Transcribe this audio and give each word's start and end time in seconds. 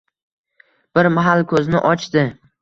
Bir 0.99 1.09
mahal 1.17 1.45
ko‘zini 1.53 1.83
ochdi 1.91 2.25